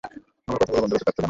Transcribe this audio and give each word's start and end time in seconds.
আমার 0.45 0.57
কথা 0.59 0.71
বলা 0.73 0.81
বন্ধ 0.83 0.91
করতে 0.93 0.97
চাচ্ছো 1.03 1.11
কেন? 1.17 1.19